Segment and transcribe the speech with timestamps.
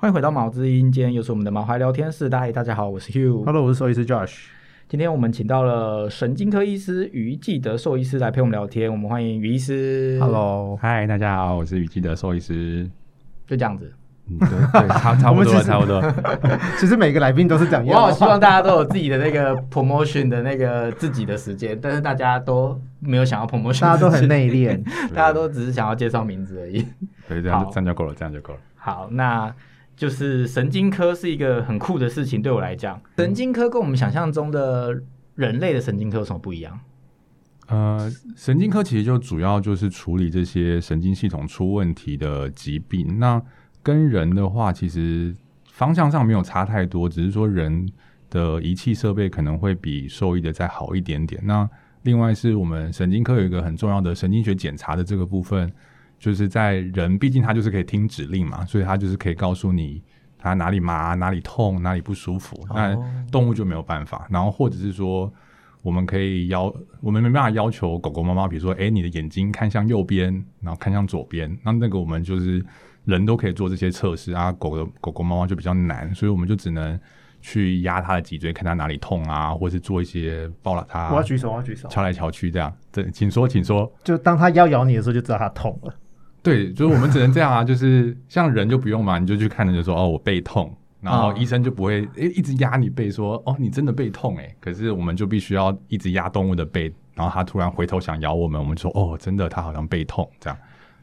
[0.00, 2.26] 欢迎回到毛之音，今天又是我们的毛孩聊天室。
[2.26, 3.44] 大家大家好，我是 Hugh。
[3.44, 4.46] Hello，我是兽医师 Josh。
[4.88, 10.18] 今天我们请到了神经科医师于继德兽医师来陪我们聊天，我们欢迎于医师。
[10.18, 12.88] Hello，嗨，大家好，我是雨季的兽医师。
[13.46, 13.92] 就这样子。
[14.30, 14.48] 嗯，对
[14.80, 16.02] 对，差差不多差不多。
[16.80, 17.84] 其实每个来宾都是这样。
[17.84, 24.82] 我好希望大家都有自己的那个 promotion 的那个自己的时间，但是大家都没有想要 promotion，大家都很内敛。
[25.12, 26.86] 大家都只是想要介绍名字而已。
[27.28, 28.60] 对，这样这样就够了，这样就够了。
[28.76, 29.54] 好，那
[30.00, 34.98] 就是神经科是一个很酷的事情，对我来讲，神经科跟我们想象中的
[35.34, 36.80] 人类的神经科有什么不一样？
[37.66, 43.18] 呃，神经科其实就主要就是处理这些神经系统出问题的疾病。
[43.18, 43.42] 那
[43.82, 45.36] 跟人的话，其实
[45.66, 47.86] 方向上没有差太多，只是说人
[48.30, 51.38] 的仪器设备可能会比兽医的再好一点点。
[51.44, 51.68] 那
[52.04, 55.70] 另外是我们神经科有一个很重要的神经学检查的这个部分，
[56.20, 60.02] 就是在人，毕竟他就是可以听指令嘛，所以他就是可以告诉你
[60.38, 62.54] 他哪里麻、哪里痛、哪里不舒服。
[62.74, 64.26] 那哦动物就没有办法。
[64.30, 65.32] 然后或者是说，
[65.82, 72.62] 我们可以要，我们没办法要求狗狗、猫猫，比如说，哎，你的眼睛看向右边，然后看向左边，那那个我们就是
[73.06, 77.00] 人都可以做这些测试啊，狗的狗狗、猫猫就比较难，所以我们就只能
[77.40, 81.88] 去压它的脊椎，看它哪里痛啊，或是做一些抱了它我要举手，我要举手。
[81.88, 82.70] 敲来敲去这样。
[82.92, 83.90] 对，请说，请说。
[84.04, 85.94] 就当他要咬你的时候，就知道他痛了。
[86.42, 94.54] 对，就是我们只能这样啊，就是像人就不用嘛，你就去看着就说哦，我背痛，然后嗯医生就不会诶一直压你背说哦，你真的背痛诶。
[94.60, 100.58] 可是我们就必须要一直压动物的背，然后它突然回头想咬我们，我们就说哦，真的，它好像背痛这样。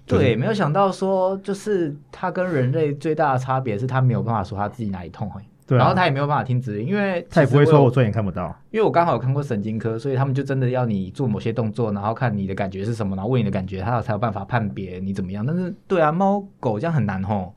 [0.05, 5.29] 就是对，没有想到说，就是它跟人类最大的差别是，它没有办法说它自己哪里痛
[5.67, 8.55] 对啊，然后他也没有办法听指令，因为他也不会说我左眼看不到。
[8.71, 15.45] 因为我刚好有看过神经科，所以他们就真的要你做某些动作，然后看你的感觉是什么，然后问你的感觉，他才有办法判别你怎么样。
[15.45, 17.53] 但是，对啊，猫狗这样很难吼。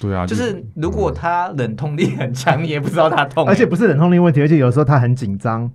[0.00, 5.70] 对啊，就是如果它冷痛力很强，你也不知道它痛、而且不是冷痛力问题，而且有时候它很紧张，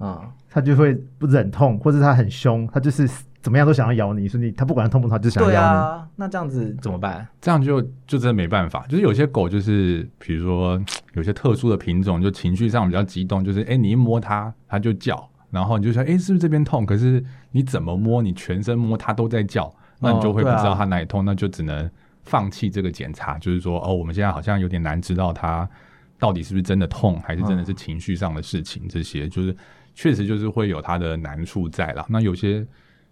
[0.00, 0.20] 嗯，
[0.50, 3.08] 他就会不忍痛，或者他很凶，他就是
[3.40, 5.66] 怎么样都想要咬你，所以你他不管痛不痛，他就想要对咬你。
[5.66, 7.26] 啊，那这样子怎么办？
[7.40, 8.84] 这样就就真的没办法。
[8.88, 10.78] 就是有些狗就是，比如说
[11.14, 16.84] 有些特殊的品种，就情绪上比较激动，就是哎、你一摸它，它就叫，然后你就说哎、是不是这边痛？
[16.84, 21.88] 可是你怎么摸，你全身摸它都在叫，那你就会不知道它哪里痛，那就只能
[22.24, 23.38] 放弃这个检查。
[23.38, 25.66] 就是说哦，我们现在好像有点难知道它
[26.18, 28.86] 到底是不是真的痛，还是真的是情绪上的事情。
[28.88, 29.56] 这些就是
[30.00, 32.06] 确实就是会有它的难处在啦。
[32.08, 32.66] 那有些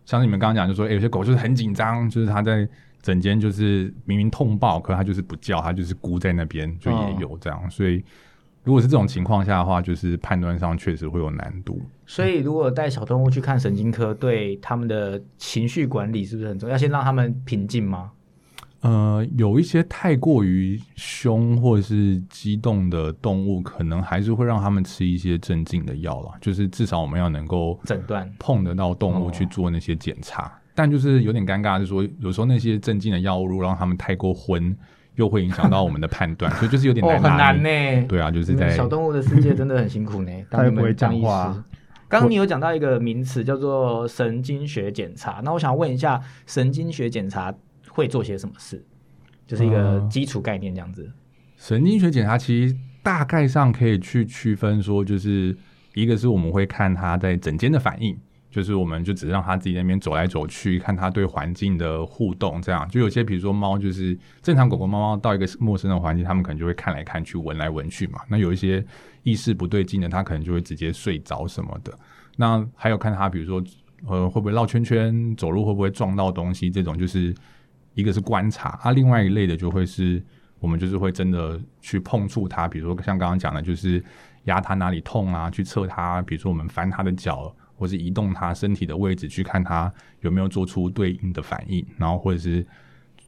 [0.06, 2.66] 像你们刚刚讲，就说、诶有些狗就是很紧张，就是它在
[3.02, 7.70] 整间就是明明痛爆，可它就是不叫，它就是箍在那边，就也有这样。
[7.70, 8.02] 所以
[8.64, 11.78] 如果是这种情况下的话，就是判断上确实会有难度。
[12.06, 16.72] 所以，如果带小动物去看神经科，对他们的情绪管理是不是很重要？
[16.72, 18.12] 要先让他们平静吗？
[18.80, 26.32] 呃，有一些太过于凶或者是激动的动物，可能还是会让他们吃一些镇静的药啦。
[26.40, 30.52] 就是至少我们要能够诊断碰得到动物哦去做那些检查。
[30.74, 34.76] 但就是有点尴尬，就是说有时候那些镇静的药物如果让他们太过昏，
[35.16, 38.06] 又会影响到我们的判断， 所以就是有点很拿捏难呢。
[38.06, 40.30] 对啊，就是在小动物的世界真的很辛苦呢。
[40.48, 41.64] 当你们他也不会讲话。
[42.10, 47.52] 刚刚你有讲到一个名词叫做神经学检查，那我想问一下，神经学检查
[47.98, 48.84] 会做些什么事？
[49.44, 51.10] 就是一个嗯基础概念这样子。
[51.56, 55.56] 神经学检查其实大概上可以去区分说，就是
[55.94, 58.16] 一个是我们会看它在整间的反应，
[58.50, 68.20] 就是我们就只让它自己在那边走来走去，看它对环境的互动，这样就有些比如说猫，就是正常狗狗、猫猫到一个陌生的环境，它们可能就会看来看去、闻来闻去嘛。
[68.28, 68.84] 那有一些
[69.24, 71.92] 意识不对劲的，它可能就会直接睡着什么的。
[72.36, 73.60] 那还有看它，比如说
[74.06, 77.34] 呃会不会绕圈圈，走路会不会撞到东西，这种就是
[77.94, 80.22] 一个是观察，啊，另外一类的就会是
[80.60, 84.02] 我们就是会真的去碰触它，比如说像刚刚讲的，就是
[84.44, 92.66] 压它哪里痛啊，去测它，比如说我们翻它的脚，或是移动它身体的位置，去看它有没有做出对应的反应，然后或者是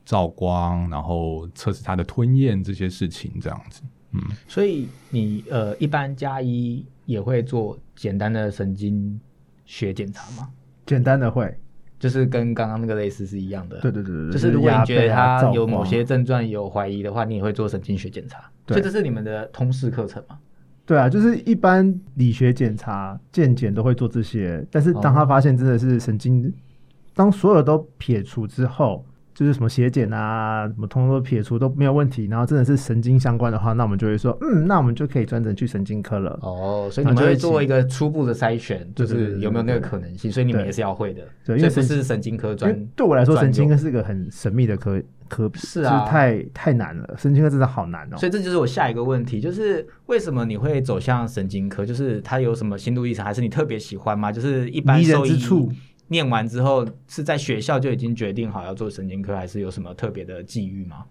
[0.05, 3.83] 照光，然后测试它的吞咽这些事情，这样子。
[4.13, 9.21] 嗯所以你呃，一般加一也会做简单的神经
[9.65, 10.51] 学检查吗？
[10.85, 11.57] 简单的会，
[12.01, 13.79] 就是跟刚刚那个类似是一样的。
[13.79, 18.51] 对对对对，就是如果你觉得压背啊它有某些症状有怀疑的话，你也会做神经学检查。
[18.67, 20.37] 对所以这是你们的通识课程吗？
[20.87, 26.53] 对啊，就是一般理学检查、健检都会做这些，但是当他哦发现真的是神经，
[27.15, 29.05] 当所有都撇除之后，
[29.41, 36.39] 就是什么血检啊，什么通通都撇除都没有问题，然后真的是神经相关的话，那我们就会说，嗯，那我们就可以专程去神经科了。
[36.43, 41.23] 哦，所以你们会做一个初步的筛选，就是有没有那个可能性，所以你们也是要会的。
[41.43, 48.19] 对，因为不是神经科专，对我来说，神经科是一个很神秘的科科，是啊，太太难了，神经科真的好难哦。
[48.19, 51.87] 所以这就是我下一个问题，就是为什么你会走向神经科？
[51.87, 54.31] 就是它有什么心路历程，还是你特别喜欢吗？
[54.31, 55.73] 就是一般受益处。
[56.11, 61.05] 念完之后是在学校就已经决定好要做神经科，还是有什么特别的际遇吗？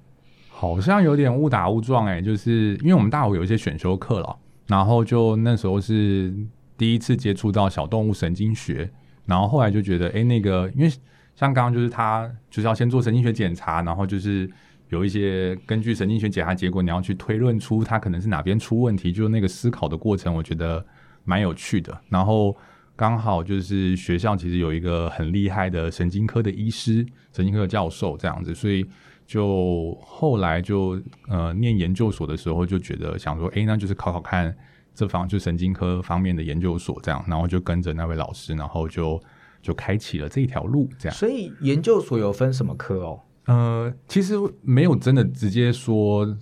[0.49, 4.37] 好像有点误打误撞哎，就是因为我们大五有一些选修课了，
[4.67, 6.33] 然后就那时候是
[6.77, 8.91] 第一次接触到小动物神经学，
[9.25, 10.89] 然后后来就觉得哎，那个因为
[11.33, 14.51] 像刚刚就是他就是要先做神经学检查，然后就是
[14.89, 20.85] 有一些根据神经学检查结果，你要去推论出他可能是哪边出问题，就是那个思考的过程，我觉得
[21.23, 22.53] 蛮有趣的，然后。
[22.99, 26.95] 刚好就是学校其实有一个很厉害的神经科的医师，
[27.31, 28.85] 神经科的教授这样子，所以
[29.25, 34.53] 就后来就呃念研究所的时候就觉得想说，哎，那就是考考看
[34.93, 39.17] 这方就神经科方面的研究所这样，然后就跟着那位老师，然后就
[39.61, 41.17] 就开启了这一条路这样。
[41.17, 43.21] 所以研究所有分什么科哦？
[43.45, 46.37] 呃，其实没有真的直接说。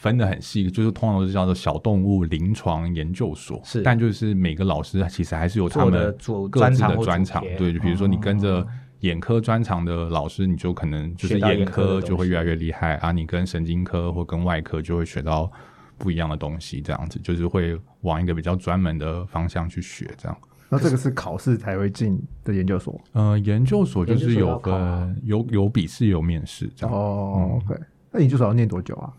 [0.00, 5.92] 分的很细，就是通常都是叫做小动物临床研究所，是，但就是每个老师其实还是有他们
[6.50, 8.64] 各自的专长，对，就比如说你跟着
[9.00, 12.94] 眼科专长的老师，你就可能就是眼科就会越来越厉害。
[12.98, 15.50] 啊，你跟神经科或跟外科就会学到
[15.96, 20.38] 不一样的东西，这样子就是会往一个比较专门的方向去学，这样。
[20.68, 23.00] 那这个是考试才会进的研究所？
[23.12, 26.94] 呃，研究所就是有个有有笔试有面试这样。
[26.94, 27.80] 哦，OK，
[28.12, 29.12] 那研究所要念多久啊？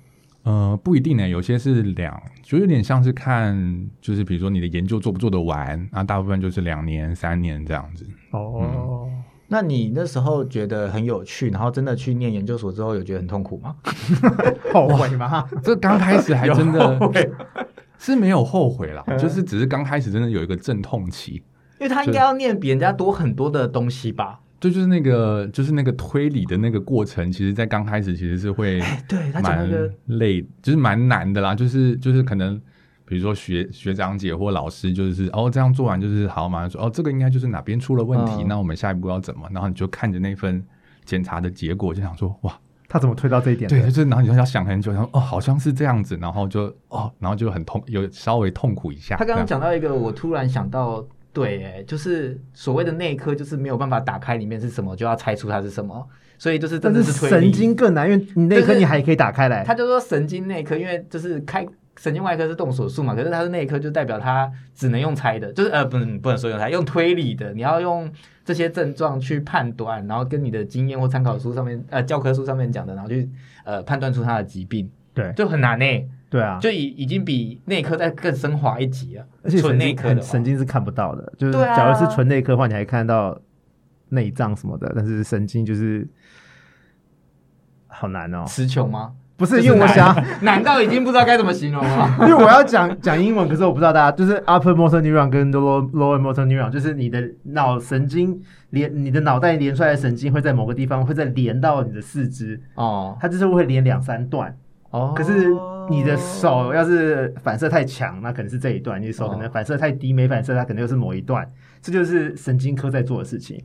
[0.43, 8.07] 呃，不一定呢，有些是两，就有点像是看，就是比如说你的研究做不做得完，那大部分就是两年、三年这样子。
[8.31, 9.09] 哦，
[9.47, 13.75] 那你那时候觉得很有趣，然后真的去念研究所之后，有觉得很痛苦吗？
[14.73, 15.47] 后悔吗？
[15.61, 16.99] 这刚开始还真的
[17.99, 21.43] 是没有后悔啦，就是只是刚开始真的有一个阵痛期，
[21.79, 24.39] 因为他应该要念比人家多很多的东西吧。
[24.59, 29.69] 就就是那个，就是那个推理的那个过程，其实，在刚开始其实是会，对他蛮
[30.07, 31.55] 累，就是蛮难的啦。
[31.55, 32.61] 就是就是可能，
[33.05, 39.47] 比如说学学长姐或老师，就是哦这样做完就是好嘛，说哦这个应该就是哪边出了问题，那我们下一步要怎么？
[39.51, 40.61] 然后你就看着那份
[41.05, 42.59] 检查的结果，就想说哇，
[42.89, 43.69] 他怎么推到这一点？
[43.69, 49.15] 对，就是然后你就要想很久，然后哦好像是这样子，然后就哦，然后就很痛，有稍微痛苦一下。
[49.15, 51.07] 他刚刚讲到一个，我突然想到。
[51.39, 56.05] 对，哎，就是所谓的内科，就是没有办法打开里面是什么，就要猜出它是什么，
[56.37, 59.63] 所以就是真的是神经更难，因为你内科你还可以打开来。
[59.63, 61.65] 他就说神经内科，因为就是开
[61.97, 68.11] 神经外科是动手术嘛，可是他是内科，就代表他只能用猜的，就是呃，不能不能说用猜，用推理的，你要用
[68.43, 73.29] 这些症状去判断，然后跟你的经验或参考书上面呃教科书上面讲的，然后去
[73.63, 75.85] 呃判断出他的疾病，对，就很难呢。
[76.29, 79.25] 对啊，就已已经比内科再更升华一级了。
[79.43, 83.39] 而且纯内科的神经是看不到的，就是假如是纯内科的话，你还看到
[84.09, 86.07] 内脏什么的，但是神经就是
[87.87, 88.45] 好难哦。
[88.45, 89.13] 词穷吗？
[89.37, 92.15] 不是，因为我想难 道已经不知道该怎么形容了。
[92.19, 98.37] 因为我要讲讲英文，可是我不知道大家就是 upper motor neuron 跟 lower lower motor neuron，就是你的脑神经
[98.71, 104.53] 连你的脑袋连出来的神经会在某个地方会再连到你的四肢哦，它就是会连两三段。
[104.89, 105.49] 哦，可是
[105.89, 111.47] 你的手要是反射太强，那可能是这一段；你的手可能反射太低，没反射，它可能又是某一段。
[111.81, 113.59] 这就是神经科在做的事情。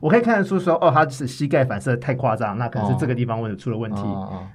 [0.00, 4.02] 我可以看得出说，哦，他是膝盖反射太夸张，那可能是这个地方问出了问题，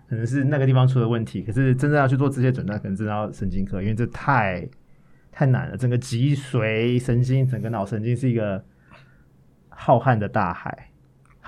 [0.07, 1.41] 可能是那个地方出了问题。
[1.41, 4.67] 可是真正要去做这些诊断，可能真的要神经科，因为这太
[5.31, 5.75] 太难了。
[5.75, 8.63] 整个脊髓神经，整个脑神经是一个
[9.69, 10.88] 浩瀚的大海。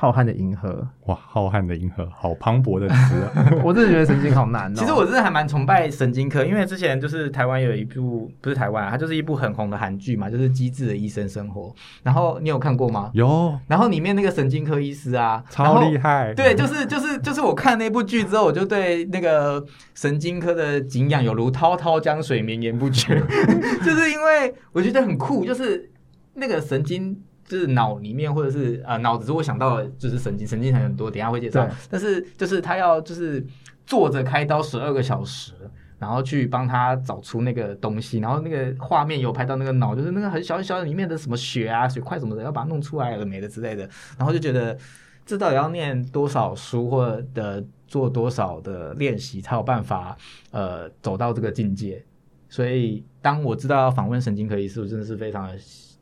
[0.02, 1.16] 浩瀚的银河，哇！
[1.28, 3.52] 浩瀚的银河，好磅礴的词啊！
[3.64, 4.74] 我真的觉得神经好难。
[4.74, 11.68] 其实我真的还蛮崇拜神经科，因为之前就是台湾有一部，不是台湾，它就是一部很红的韩剧嘛，就是《机智的医生生活》。
[12.02, 13.12] 然后你有看过吗？
[13.14, 13.56] 有。
[13.68, 16.34] 然后里面那个神经科医师啊，超厉害。
[16.34, 23.22] 对，就是就是就是我看那部剧之后，我就对那个神经科的景仰有如滔滔江水绵延不绝。
[23.86, 25.92] 就是因为我觉得很酷，就是
[26.34, 27.16] 那个神经。
[27.52, 31.68] 就是脑里面或者是呃脑子，如果想到就是神经，神经很多，等下会介绍。
[31.90, 33.46] 但是就是他要就是
[33.86, 35.52] 坐着开刀十二个小时，
[36.00, 43.84] 然后去帮他找出那个东西，然后那个画面有拍到那个脑，就是那个很小很小里面的什么血啊、血块什么的，要把它弄出来了没的之类的。
[44.18, 44.78] 然后就觉得
[45.26, 50.16] 这到底要念多少书或者做多少的练习才有办法
[50.52, 52.02] 呃走到这个境界。
[52.48, 55.56] 所以当我知道要访问神经科医师，我真的是非常的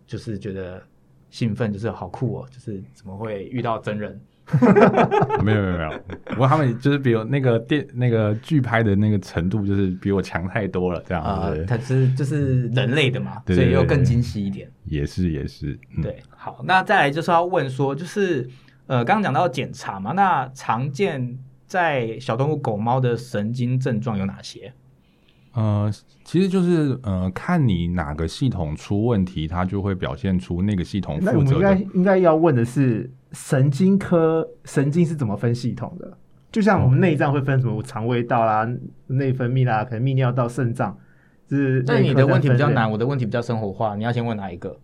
[0.06, 0.80] 就是觉得。
[1.30, 4.20] 兴奋就是好酷哦，就是怎么会遇到真人？
[5.44, 14.68] 没有没有没有，不过他们就是比如那个电那个剧拍的那个程度，就是比我强太多了，这样啊子。，它是就是人类的嘛，对所以又更精细一点。
[14.86, 18.50] 也是也是，嗯、对，好，那再来就是要问说，就是
[18.88, 24.74] 呃，刚刚讲到检查嘛，那常见在小动物狗猫的神经症状有哪些？
[25.54, 25.92] 呃，
[26.24, 31.54] 其实就是呃，看你哪个系统出问题，它就会表现出那个系统负责那我们。
[31.54, 36.18] 应该应该要问的是，神经科神经是怎么分系统的？
[36.52, 38.68] 就像我们内脏会分什么肠胃道啦、
[39.08, 40.98] 内分泌啦，可能泌尿道、肾脏，
[41.50, 44.76] 是那你的问题比较难，我的问题比较生活化，你要先问哪一个？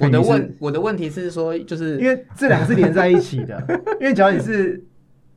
[0.00, 3.62] 我的问我的问题是说，就是因为这两个是连在一起的。
[4.00, 4.84] 因为假如你是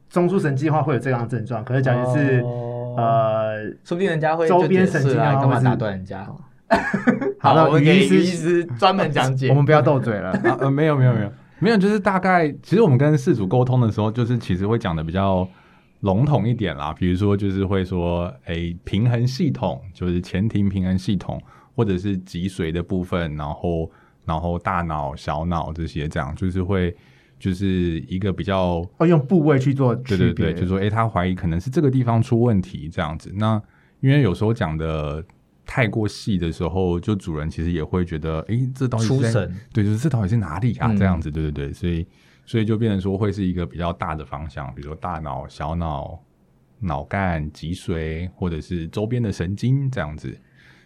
[0.09, 6.27] 中枢神经的话，会有这样的症状；可是假如你是、哦呃，说不定人家会周边神经啊啊，干嘛打断人家？
[7.39, 9.55] 好了我们给于于医师医师专门讲解我。
[9.55, 10.31] 们不要斗嘴了。
[10.49, 15.47] 啊呃，没有没有没有没有，就是大概，其实我们跟事主沟通的时候，就是其实会讲的比较
[15.99, 21.41] 笼统一点啦，比如说就是会说，哎，平衡系统就是前庭平衡系统，
[21.75, 23.91] 或者是脊髓的部分，然后
[24.25, 26.95] 然后大脑、小脑这些，这样就是会
[27.41, 33.31] 就是一个比较哦，用部位去做，对对对，就说诶，他怀疑可能是这个地方出问题这样子。
[33.35, 33.59] 那
[33.99, 35.25] 因为有时候讲的
[35.65, 40.91] 太过细的时候，就主人其实也会觉得，诶，这到底是出神，对，就是这到底是哪里啊？
[40.91, 42.05] 嗯这样子，对对对，所以
[42.45, 46.21] 所以就变成说会是一个比较大的方向，比如说大脑、小脑、
[46.79, 50.37] 脑干、脊髓，或者是周边的神经这样子。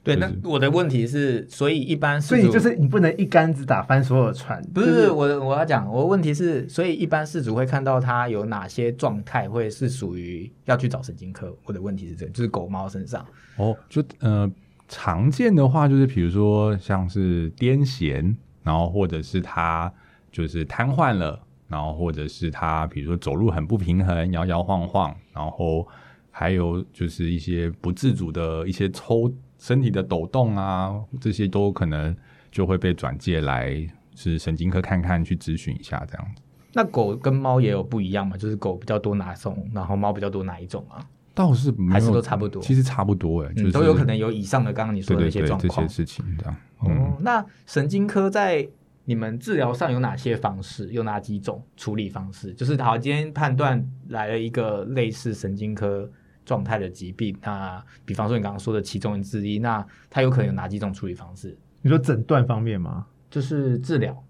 [0.06, 11.52] 对，那我的问题是，所以一般所以就是你不能一竿子打翻所有船，不就是是我我要讲，我的问题是，所以一般饲主会看到他有哪些状态会是属于要去找神经科。
[11.66, 13.26] 我的问题是这个，就是狗猫身上，
[13.58, 14.48] 哦，就呃
[14.88, 19.92] 常见的话，就是比如说像是癫痫，然后或者是他
[20.32, 25.88] 就是瘫痪了，然后或者是他比如说走路很不平衡，摇摇晃晃，然后
[26.30, 29.34] 还有就是一些不自主的一些抽
[29.66, 32.16] 身体的抖动啊，这些都可能
[32.52, 33.76] 就会被转介来
[34.16, 36.44] 是神经科看看去咨询一下这样子。
[36.72, 38.38] 那狗跟猫也有不一样嘛？
[38.38, 41.04] 就是狗比较多哪种，然后猫比较多哪一种啊？
[41.34, 45.96] 倒是还是都差不多其实差不多哎、就是、嗯，都有可能有以上的刚刚你说的那对对对些状况这些。
[45.96, 46.56] 事情这样。
[46.86, 48.68] 嗯哦，那神经科在
[49.06, 50.90] 你们治疗上有哪些方式？
[50.92, 52.54] 有哪几种处理方式？
[52.54, 56.08] 就是好，今天判断来了一个类似神经科
[56.46, 61.58] 状态的疾病，那比方说你刚刚说的其中之一，那它有可能有哪几种处理方式？
[61.82, 63.08] 你说诊断方面吗？
[63.30, 64.24] 就是治疗，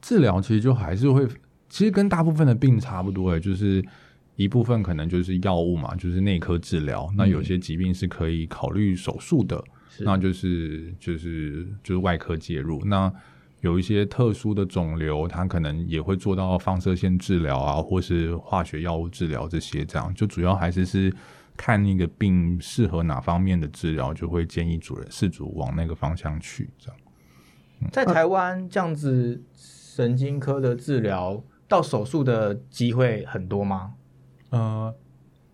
[0.00, 1.26] 治疗其实就还是会，
[1.68, 3.82] 其实跟大部分的病差不多诶，就是
[4.36, 7.10] 一部分可能就是药物嘛，就是内科治疗。
[7.16, 12.82] 那有些疾病是可以考虑手术的，是那就是就是就是外科介入。
[12.84, 13.12] 那
[13.62, 21.14] 有一些特殊的肿瘤，它可能也会做到放射线治疗啊，或是化学药物治疗这些，这样就主要还是是
[21.56, 26.98] 看那个病适合哪方面的治疗，就会建议主人事主往那个方向去，这样。
[27.90, 33.94] 在台湾这样子神经科的治疗到手术的机会很多吗？
[34.50, 34.94] 呃，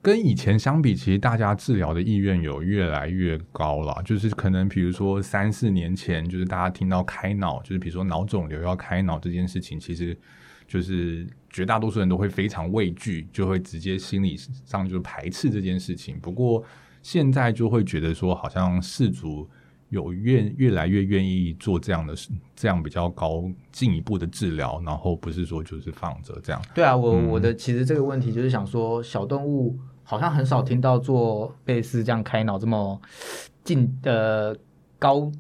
[0.00, 4.00] 跟以前相比，其实大家治疗的意愿有越来越高了。
[4.04, 10.16] 就是可能比如说三四年前，就是大家听到开脑，就是比如说脑肿瘤要开脑这件事情，其实
[10.66, 16.18] 就是绝大多数人都会非常畏惧，就会直接心理上就排斥这件事情。
[16.20, 16.62] 不过
[17.02, 19.48] 现在就会觉得说，好像氏族。
[19.90, 22.14] 有愿越来越愿意做这样的，
[22.54, 26.60] 这样比较高进一步的治疗，然后不是说就是放着这样。
[26.74, 29.78] 对啊，我、嗯我的其实这个问题就是想说，小动物
[30.10, 32.98] 好像很少听到做类似这样开脑这么
[33.62, 34.56] 进呃
[34.98, 35.30] 高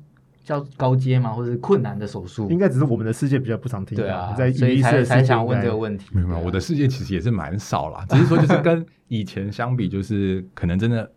[0.44, 2.58] 叫高阶嘛，或者是困难的手术应。
[2.58, 6.06] 该只是我们的世界比较不常听到，对啊，在所以才医师的世界才想问这个问题。
[6.12, 11.10] 没有没有，我的世界其实也是蛮少啦，只是说就是跟以前相比，就是可能真的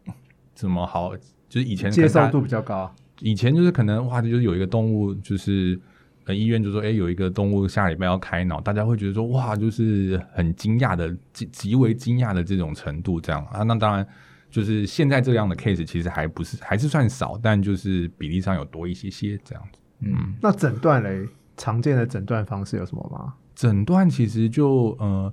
[0.56, 1.14] 怎么好，
[1.50, 2.90] 就是以前接受度比较高。
[3.20, 5.78] 以前就是可能哇，就是有一个动物，就是
[6.26, 14.06] 呃医院就说，哎、有一个动物下礼拜要开脑，大家会觉得说哇，就是很惊讶的极极为惊讶的这种程度，这样啊，那当然
[14.50, 19.80] 就是现在这样的 case 其实还不是还是算少，但就是比例上有多一些些这样子。
[20.02, 23.34] 嗯，那诊断嘞，常见的诊断方式有什么吗？
[23.54, 25.32] 诊断其实就呃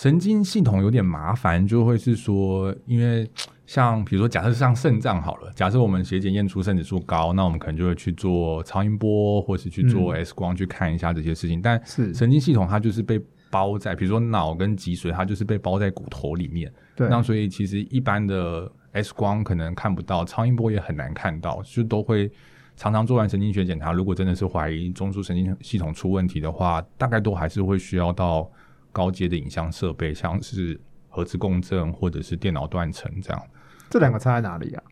[0.00, 3.30] 神经系统有点麻烦，就会是说，因为
[3.66, 11.60] 像比如说假设像肾脏好了，假设我们血检验出肾指数高，那我们可能就会去做超音波，或是去做 X 光去看一下这些事情。
[11.60, 16.72] 但是神经系统它就是被包在，比如说脑跟脊髓，它就是被包在骨头里面。
[16.96, 22.32] 对，那所以其实一般的 X 光可能看不到，超音波也很难看到，就都会
[22.74, 28.50] 常常做完神经学检查，如果真的是怀疑中枢神经系统出问题的话，大概都还是会需要到
[28.92, 33.42] 高阶的影像设备，像是核磁共振或者是电脑断层这样。
[33.88, 34.82] 这两个差在哪里啊？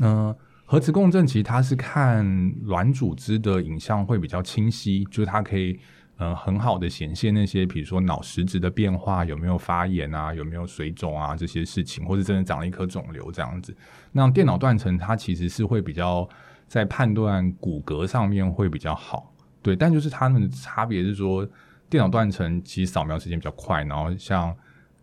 [0.00, 2.24] 嗯，核磁共振其实它是看
[2.62, 5.78] 软组织的影像会比较清晰，就是它可以
[6.18, 13.76] 嗯很好的显现那些比如说脑实质的变化有没有发炎啊，有没有水肿啊这些事情，或者真的长了一颗肿瘤这样子。
[14.12, 16.28] 那电脑断层它其实是会比较
[16.66, 19.32] 在判断骨骼上面会比较好，
[19.62, 21.46] 对，但就是它们的差别是说，
[21.88, 24.54] 电脑断层其实扫描时间比较快，然后像。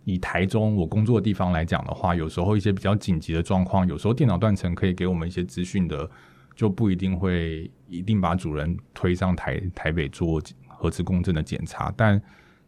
[0.03, 6.09] 以台中我工作的地方来讲的话，有时候一些比较紧急的状况，有时候电脑断层可以给我们一些资讯的，
[6.55, 12.19] 就不一定会一定把主人推上台台北做核磁共振的检查，但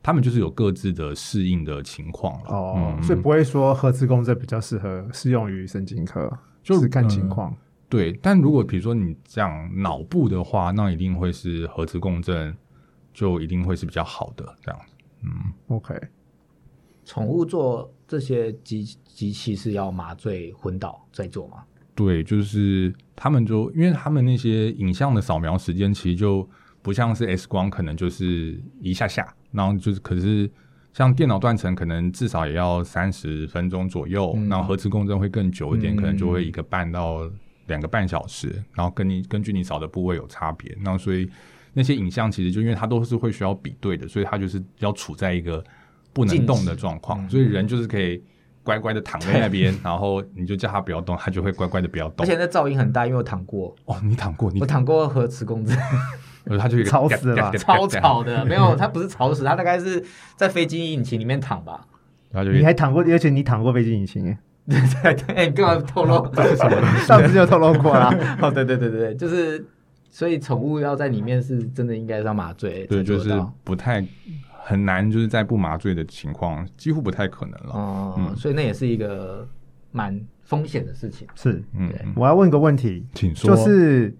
[0.03, 7.51] 他们就是有各自的适应的情况哦，所以不会说核磁共振比较适合适用于神经科，就是看情况。
[7.89, 12.55] 对，但如果比如说你讲脑部的话，那一定会是核磁共振，
[13.13, 14.95] 就一定会是比较好的这样子。
[15.21, 15.31] 嗯
[15.67, 15.95] ，OK。
[17.05, 21.63] 宠物做这些机机器是要麻醉昏倒再做吗？
[21.95, 26.47] 对，就是他们就因为他们那些影像的扫描时间其实就
[26.81, 30.49] 不像是 X 光，可能就是一下下，然后就是可是
[30.93, 37.29] 像电脑断层可能至少也要三十分钟左右，然后核磁共振会更久一点，可能就会一个半到
[37.67, 41.29] 两个半小时，然后跟你根据你扫的部位有差别，那所以
[41.73, 45.63] 那些影像其实就因为它都是会需要比对的，所以它就是要处在一个。
[46.15, 48.23] 不能动的状况，所以人就是可以
[48.61, 52.23] 乖乖的躺在那边，然后你就叫他不要动， 他就会乖乖的不要动。
[52.23, 53.75] 而且那噪音很大，因为我躺过。
[53.85, 54.51] 哦，你躺过？
[54.51, 55.75] 你我躺过核磁共振，
[56.59, 58.45] 他就吵死了，超 吵的。
[58.45, 61.87] 没有，他不是吵死，他大概是在飞机引擎里面躺吧。
[62.53, 64.37] 你还躺过，而且你躺过飞机引擎？
[64.69, 66.31] 对 对对，你干嘛透露？
[67.07, 68.15] 上次就透露过了。
[68.39, 69.65] 哦，对对对对对，就是
[70.13, 73.29] 所以宠物要在里面是真的应该要麻醉，对，就是
[73.63, 74.05] 不太。
[74.65, 77.73] 很难，就是在不麻醉的情况，几乎不太可能了。
[77.73, 79.45] 哦，所以那也是一个
[79.91, 81.27] 蛮风险的事情。
[81.35, 83.53] 是，嗯，我要问个问题，请说。
[83.53, 84.15] 就是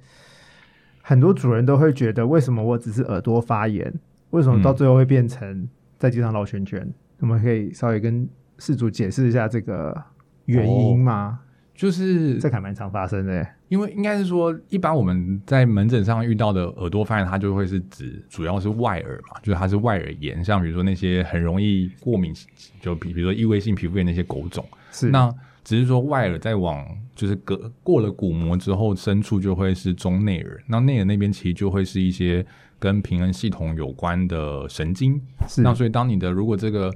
[1.02, 3.94] 很多主人都会觉得，为什么我只是耳朵发炎，
[4.32, 5.66] 为什么到最后会变成
[5.98, 6.86] 在地上绕圈圈？
[7.20, 9.98] 我们可以稍微跟事主解释一下这个
[10.44, 11.40] 原因吗？
[11.76, 22.32] 就是这还蛮常发生的，因为应该是说，一般我们在门诊上遇到的耳朵发炎，它就会是指主要是外耳嘛，就是它是外耳炎，像比如说那些很容易过敏，
[22.80, 25.34] 就比比如说异位性皮肤炎那些狗种，是那
[25.64, 32.46] 只是说外耳在往就是隔过了鼓膜之后，深处就会是中内耳，那内耳那边其实就会是一些
[32.78, 36.94] 跟平衡系统有关的神经，是那所以当你的如果这个。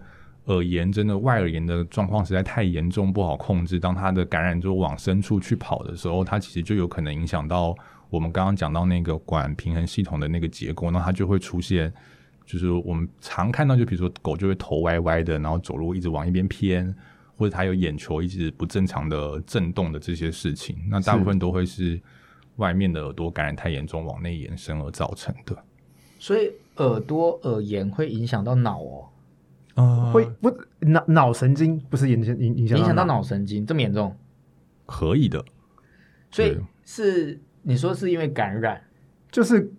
[0.48, 3.80] 耳炎真的外耳炎的状况实在太严重，不好控制。
[3.80, 7.76] 当它的感染就往深处去跑的时候，它其实就有可能影响到
[8.10, 11.92] 我们刚刚讲到那个管平衡系统的那个结构，那它就会出现，
[12.46, 16.96] 就是我们常看到，就比如说狗就会头歪歪的，然后走路一直往一边偏，
[17.36, 22.00] 或者它有眼球一直不正常的震动的这些事情，那大部分都会是
[22.56, 25.58] 外面的耳朵感染太严重往内延伸而造成的。
[26.20, 29.10] 所以耳朵耳炎会影响到脑哦。
[30.12, 34.16] 会不脑脑神经不是影响影影响影响到脑神经这么严重？
[34.88, 35.44] 可以的，
[36.32, 38.82] 所以是你说是因为感染，
[39.30, 39.72] 就是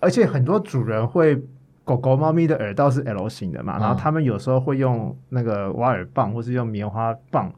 [0.00, 1.40] 而且很多主人会
[1.84, 7.52] 狗狗猫咪的耳道是 L 型的嘛，然后他们有时候会用那个挖耳棒或是用棉花棒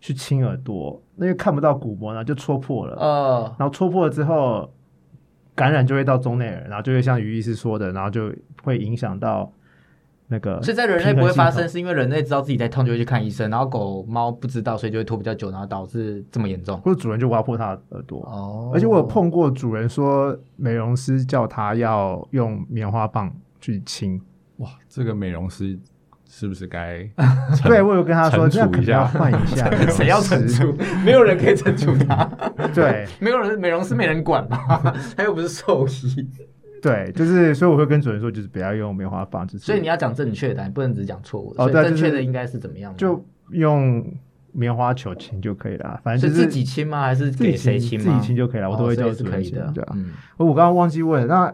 [0.00, 4.70] 去清耳朵，那个看不到鼓膜呢就戳破了，呃，然后戳破了之后
[5.54, 8.30] 感染就会到中内耳，然后就会像于医师说的，然后就
[8.62, 9.50] 会影响到。
[10.30, 16.78] 那个，所以在人类不会发生，是因为人类知道自己在痛就会去看医生，然后狗猫不知道，所以就会拖比较久，然后导致这么严重。
[16.82, 18.20] 或者主人就挖破它的耳朵。
[18.26, 18.70] 哦。
[18.74, 24.20] 而且我有碰过主人说，美容师叫他要用棉花棒去清。
[24.58, 25.78] 哇，这个美容师
[26.28, 27.08] 是不是该？
[27.64, 29.70] 对，我有跟他说，这样可能要换一下。
[29.88, 30.76] 谁要惩处？
[31.02, 32.24] 没有人可以惩处他。
[32.74, 34.94] 对，没有人，美容师没人管吧？
[35.16, 36.28] 他又不是兽医。
[36.80, 41.62] 对，就是所以我会跟主人说，就是不要用棉花棒，就是所以你要讲正确的，你不能只讲错误的。
[41.62, 42.94] 哦，对，正确的应该是怎么样？
[42.96, 44.04] 就用
[44.52, 47.02] 棉花球亲就可以了，反正是自己亲吗？
[47.02, 47.98] 还是给谁亲？
[47.98, 49.70] 自己亲就可以了，我都会叫是可以的。
[49.74, 49.96] 对啊，
[50.36, 51.52] 我我刚刚忘记问，那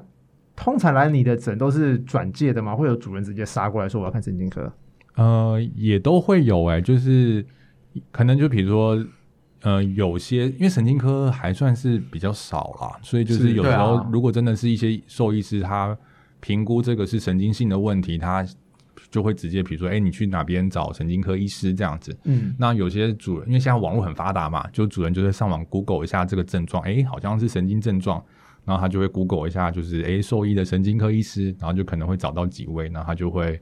[0.57, 2.77] 通常来你的诊都是转介的吗？
[2.77, 4.73] 会有主人直接杀过来说我要看神经科？
[5.17, 7.45] 呃，也都会有哎，就是
[8.11, 9.05] 可能就比如说。
[9.65, 15.97] 呃，有些因为神经科还算是比较少啦，所以就是有时候如果真的是一些兽医师他
[16.41, 18.47] 评估这个是神经性的问题，他
[19.11, 22.15] 就会直接比如说，哎，你去哪边找神经科医师这样子。
[22.25, 28.23] 嗯，那有些主人因为现在网络很发达嘛，就主人就会上网 Google 一下这个症状，哎，好像是神经症状，
[28.65, 33.59] 然后他就会 Google 一下，就是哎，兽医的神经科医师，然后就可能会找到几位，然后他就会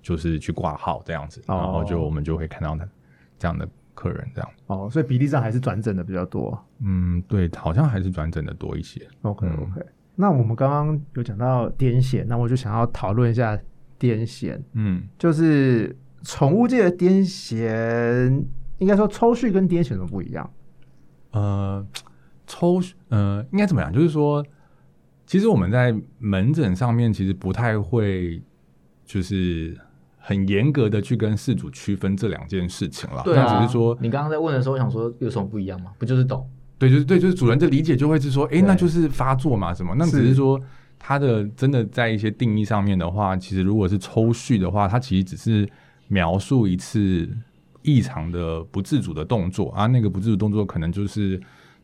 [0.00, 2.86] 就是去挂号这样子，然后就我们就会看到他
[3.38, 3.68] 这样的
[4.00, 4.50] 客人这样。
[4.66, 6.58] 哦，所以比例上还是转诊的比较多。
[6.82, 9.06] 嗯，对，好像还是转诊的多一些。
[9.22, 9.84] OK OK，
[10.14, 13.54] 那我们刚刚有讲到癫痫，那我就想要讨论一下
[13.98, 14.58] 癫痫。
[14.72, 18.44] 嗯，就是宠物界的癫痫，
[18.78, 20.50] 应该说抽搐跟癫痫都不一样。
[21.32, 21.86] 呃，
[22.46, 23.92] 抽呃，应该怎么样？
[23.92, 24.44] 就是说，
[25.26, 28.42] 其实我们在门诊上面其实不太会，
[29.04, 29.78] 就是
[30.20, 33.22] 很严格的去跟事主区分这两件事情了。
[33.24, 35.90] 对啊，只是说你刚刚在问的时候，我想说有什么不一样吗？
[35.98, 36.48] 不就是懂？
[36.78, 39.94] 对，就是对，就是主人的理解就会是说，哎，那就是发作嘛，什么？
[39.98, 40.60] 那只是说
[40.98, 45.68] 他的真的在一些定义上面的话，其实如果是抽搐的话，它其实只是
[46.08, 47.28] 描述一次。
[47.82, 51.40] 异常的不自主的动作啊，那个不自主动作可能就是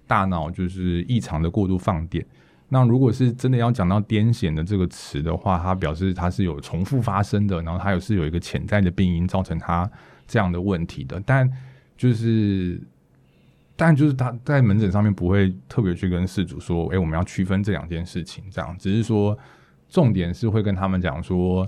[0.07, 2.23] 大脑就是异常的过度放电。
[2.69, 9.91] 那如果是真的要讲到癫痫的这个词的话，它表示它是有重复发生的，然后它有是有一个潜在的病因造成它
[10.27, 11.23] 这样的问题的。
[11.25, 11.51] 但
[11.97, 12.81] 就是，
[13.77, 19.39] 但就是他在门诊上面不会特别去跟事主说，哎，我们要区分这两件事情，这样只是说
[19.89, 21.67] 重点是会跟他们讲说。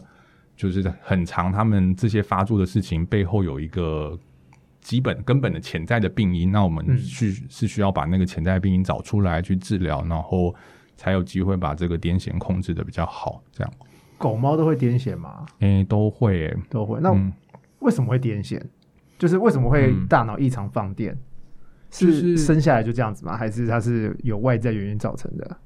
[0.59, 4.19] 就是很长，他们这些发作的事情背后有一个
[4.81, 10.53] 基本根本的潜在的病因，那我们去是需要把那个潜在病因找出来去治疗，然后
[10.99, 13.43] 才有机会把这个癫痫控制的比较好。
[13.51, 13.73] 这样，
[14.19, 15.47] 狗猫都会癫痫吗？
[15.61, 17.01] 诶，都会，都会。
[17.01, 17.11] 那
[17.79, 18.61] 为什么会癫痫？
[19.19, 21.17] 就是为什么会大脑异常放电？
[21.91, 23.35] 是生下来就这样子吗？
[23.37, 25.57] 还是它是有外在原因造成的？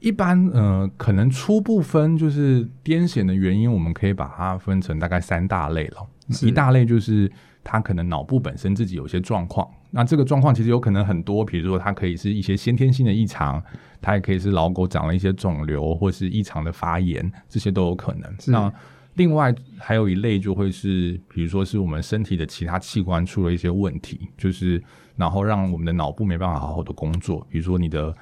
[0.00, 6.06] 一般呃，可能初步分就是癫痫的原因，我们可以把它分成大概三大类了。
[6.42, 7.30] 一大类就是
[7.62, 13.62] 他可能脑部本身自己有些状况，那这个状况其实有可能很多，比如说它可以是一些先天性的异常，
[14.00, 18.30] 它也可以是老狗长了一些肿瘤，或是异常的发炎，这些都有可能。
[18.46, 18.72] 那
[19.14, 24.82] 另外还有一类就会是，比如说是我们身体的其他器官出了一些问题，就是
[25.16, 28.14] 然后让我们的脑部没办法好好的工作，比如说你的。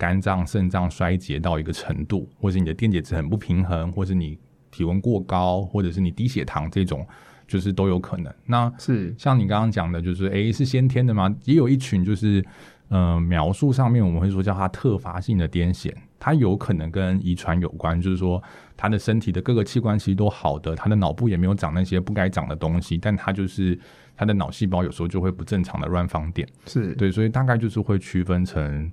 [0.00, 4.38] 肝脏、肾脏衰竭到一个程度，或是你的电解质很不平衡，或是你
[4.70, 7.06] 体温过高，或者是你低血糖，这种
[7.50, 8.32] 就是都有可能。
[8.46, 11.34] 那是像你刚刚讲的，就是诶是先天的吗？
[11.44, 12.44] 也有一群就是
[12.90, 18.40] 嗯描述上面我们会说叫它特发性的癫痫，它有可能跟遗传有关，就是说
[18.76, 23.76] 他的身体的各个器官其实都好的，他的脑部也没有长那些不该长的东西，但他就是
[24.16, 28.92] 他的脑细胞有时候就会不正常的乱放电，是对，所以大概就是会区分成。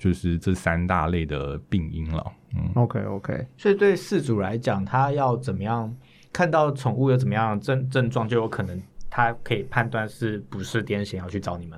[0.00, 5.92] 就是这三大类的病因了，嗯，OK OK，所以对事主来讲，他要怎么样
[6.38, 11.76] 看到宠物有怎么样症症状，就有可能他可以判断是不是癫痫，要去找你们。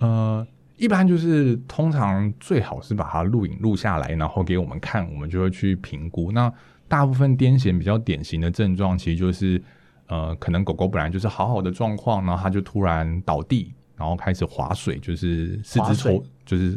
[0.00, 0.44] 呃，
[0.76, 6.32] 一般就是通常最好是把它录影录下来，然后给我们看，我们就会去评估。
[6.32, 6.52] 那
[6.88, 9.62] 大部分癫痫比较典型的症状，其实就是
[10.08, 16.76] 呃，可能狗狗本来就是好好的状况，然后它就突然倒地，然后开始划水，就是四肢抽，就是。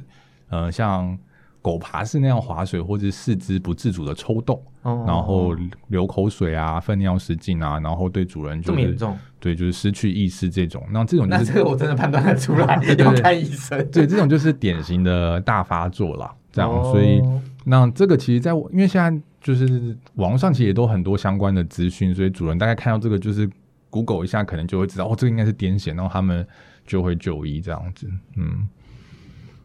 [0.49, 1.17] 呃，像
[1.63, 5.55] 狗爬式那样划水，或者四肢不自主的抽动，然后
[5.87, 8.97] 流口水啊、粪尿失禁啊，然后对主人就是
[9.39, 10.83] 对，就是失去意识这种。
[10.91, 13.79] 那这种那这个我真的判断得出来， 要看医生。
[13.89, 16.29] 对，这种就是典型的大发作了。
[16.51, 17.21] 这样，所以
[17.63, 23.49] 那这个其实，在因为现在就是网络上其实也都很多相关的资讯，所以主人大概看到这个就是
[23.89, 26.45] Google 一下，可能就会知道哦，这个应该是癫痫，然后他们
[26.85, 28.05] 就会就医这样子。
[28.35, 28.67] 嗯。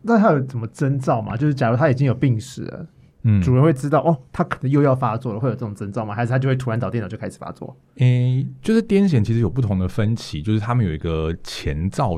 [0.03, 1.37] 那它有什么征兆吗？
[1.37, 2.87] 就是假如它已经有病史了，
[3.23, 6.15] 嗯，主人会知道哦，它可能又要发作了，会有这种征兆吗？
[6.15, 7.77] 还是它就会突然倒电脑就开始发作？
[7.97, 12.17] 诶，就是癫痫其实有不同的分歧，就是他们有一个前兆，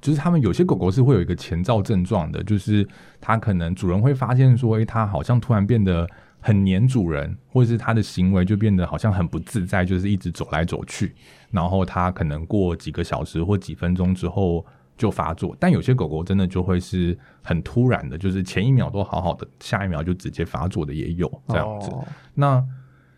[0.00, 2.86] 就是他们有些狗狗是会有一个前兆症状的，就是
[3.20, 6.06] 它可能主人会发现说，诶，它好像突然变得
[6.38, 11.14] 很黏主人，或者是它的行为就变得好像很不自在，就是一直走来走去，
[11.50, 14.64] 然后它可能过几个小时或几分钟之后。
[15.02, 21.90] 就发作，但有些狗狗真的就会是很突然的，就是前一秒都好好的，下一秒就直接发作的也有这样子。
[22.34, 22.64] 那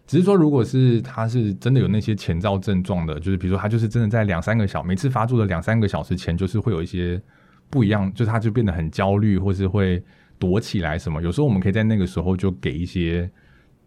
[0.06, 7.20] 只是说，如果是它是真的有那些前兆症状的，就是比如说它就是真的在两三个小每次发作的两三个小时前，就是会有一些
[7.68, 10.02] 不一样，就是它就变得很焦虑，或是会
[10.38, 11.20] 躲起来什么。
[11.20, 13.30] 有时候我们可以在那个时候就给一些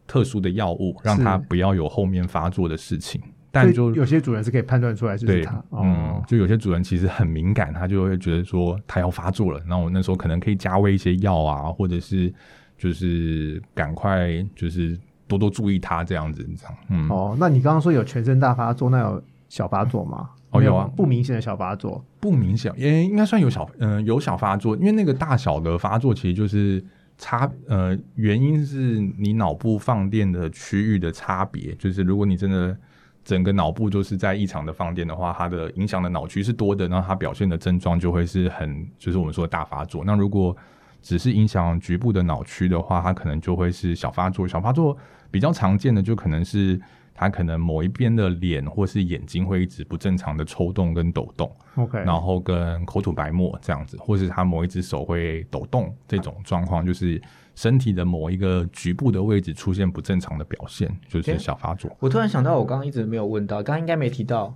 [0.06, 3.20] 特殊的药物，让它不要有后面发作的事情。
[3.64, 12.34] 但就有些主人是可以判断出来就是他，嗯，就有些主人其实很敏感，他就会觉得说他要发作了，那我那时候可能可以加喂一些药啊，或者是
[12.78, 20.30] 就是赶快就是多多注意他这样子，这样，嗯，哦，那你刚刚说有全身大发作，那有小发作吗？
[20.52, 26.84] 哦，有啊，不明显的小发作，不明显，也应该算有小，嗯，有小发作，因为那个大小的发作其实就是
[27.18, 32.78] 差，呃，原因是你脑部放电的区域的差别，就是如果你真的。
[33.28, 40.02] 整个脑部就是在异常的放电的话，它的影响的脑区是多的，那它表现的症状就会是很，就是我们说的大发作。
[40.06, 40.56] 那如果
[41.02, 44.48] 只是影响局部的脑区的话，它可能就会是小发作。
[44.48, 44.98] 小发作
[45.30, 46.80] 比较常见的就可能是。
[47.18, 57.20] 他可能某一边的脸或是眼睛会一直不正常的抽动跟抖动，OK，然后跟口吐白沫这样子，或是他某一只手会抖动这种状况，就是
[57.56, 61.92] 身体的某一个局部的位置出现不正常的表现，就是小发作。
[62.00, 64.56] 我突然想到，我刚刚一直没有问到，刚刚应该没提到，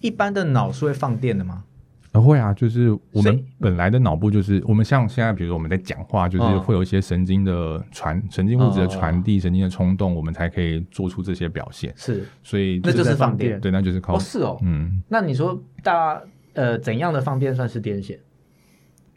[0.00, 1.64] 一般的脑是会放电的吗？
[2.20, 11.92] 会啊，就是我们本来的脑部就是我们像现在，比如说我们在讲话，就是会有一些神经的传神经物质的传递，神经的冲动，我们才可以做出这些表现。
[11.96, 14.16] 是，所以那就是放电，对，那就是靠。
[14.16, 16.20] 哦，是哦，嗯，那你说大
[16.54, 18.18] 呃怎样的放电算是癫痫？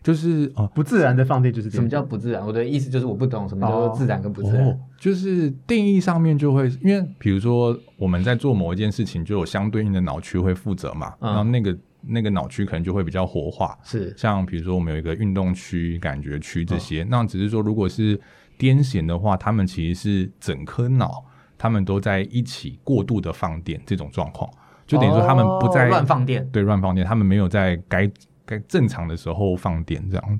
[0.01, 2.45] 就是哦，不自然的放电就是什么叫不自然？
[2.45, 4.79] 我的意思就是我不懂什么叫做自然跟不自然。
[4.97, 11.77] 就是定义上面就会，因为比如说我们在做某一件事情，就有相对应的脑区会负责嘛，然后那个。
[12.09, 14.13] 那个脑区可能就会比较活化，是。
[14.17, 18.17] 像比如说我们有一个运动区、感觉区这些，那只是说如果是
[18.57, 21.23] 癫痫的话，他们其实是整颗脑
[21.57, 24.49] 他们都在一起过度的放电这种状况，
[24.87, 28.09] 就等于说他们不在乱放电，对乱放电，他们没有在该
[28.45, 30.39] 该正常的时候放电，这样。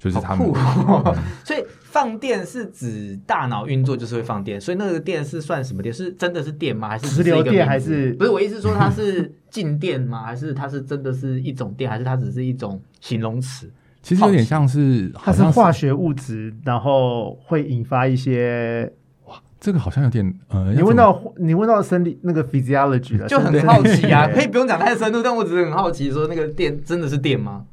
[0.00, 0.46] 就是他们，
[1.44, 1.64] 所以。
[1.90, 5.92] 放电是指大脑运作就是会放电，所以那个电是算什么电？
[5.92, 6.86] 是真的是电吗？
[6.86, 7.66] 还是直流电？
[7.66, 8.30] 还是不是？
[8.30, 10.22] 我意思说它是静电吗？
[10.22, 11.90] 还是它是真的是一种电？
[11.90, 13.70] 还是它只是一种形容词？
[14.02, 18.92] 其实有点像是，它是化学物质，然后会引发一些
[19.24, 27.64] 哇，这个好像有点呃，你问到你问到生理那个 physiology 了，就很好奇啊， 可以不用讲太深入，但我只是很好奇，说那个电真的是电吗？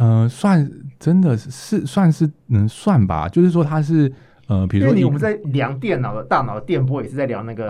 [0.00, 0.66] 呃，算
[0.98, 4.10] 真的是算是能算吧，就是说它是
[4.48, 7.68] 呃，比如说你我们在量电脑的大脑的电波，也是在量那个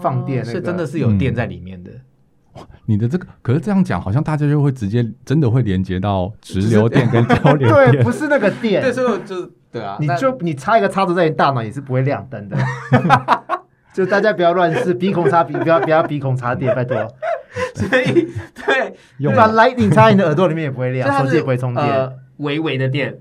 [0.00, 1.90] 放电，是真的是有电在里面的。
[2.86, 12.56] 你的这个可是这样讲，好像大家就会直接真的会连接到直流电跟交流电，对，不是那个电， 对，所以就对啊，你就你插一个插座在你大脑也是不会亮灯的。
[13.92, 16.96] 就大家不要乱试，鼻孔插鼻，不要不要鼻孔插电，拜托。
[17.74, 18.12] 所以
[18.54, 23.18] 对，你把 Lightning 插你的耳朵里面也不会亮， 手机也不会充电，微微的电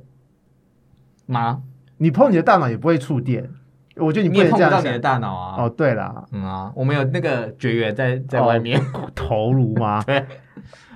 [1.25, 1.61] 吗？
[1.97, 3.49] 你碰你的大脑也不会触电，
[3.95, 5.63] 我觉得你不会碰不到你的大脑啊。
[5.63, 8.81] 哦，对了，嗯啊，我们有那个绝缘在在外面
[9.15, 10.03] 头颅吗？
[10.05, 10.25] 对，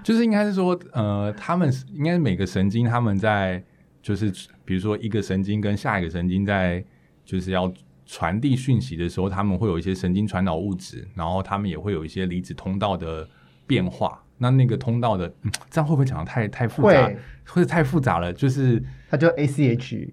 [0.03, 3.63] 就是应该是说，呃，他们应该每个神经他们在
[4.01, 4.31] 就是
[4.65, 6.83] 比如说一个神经跟下一个神经在
[7.23, 7.71] 就是要。
[8.11, 13.27] 传递讯息的时候，他们会有一些神经传导物质，然后他们也会有一些离子通道的
[13.67, 14.23] 变化。
[14.39, 15.31] 那那个通道的，
[15.69, 17.13] 这样会不会讲的太太复杂？
[17.45, 18.33] 或者太复杂了？
[18.33, 20.09] 就是它叫 ACH，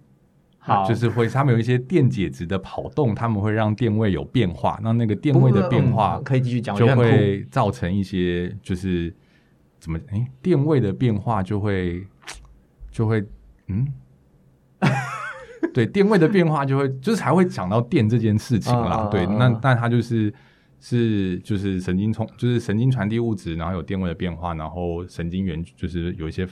[0.58, 4.78] 好，就是会他们有一些电解质的跑动，他们会让电位有变化。
[4.82, 9.14] 那那个电位的变化可以继续讲，就会造成一些就是
[9.80, 12.06] 怎么哎，电位的变化就会
[12.90, 13.24] 就会
[13.68, 13.90] 嗯。
[15.74, 19.08] 对电位的变化就会就是才会讲到电这件事情啦。
[19.10, 20.32] 对，那那它就是
[20.80, 26.46] 是就是神经冲就是神经传递物质，然后有电位的变化，然后神经元就是有一些。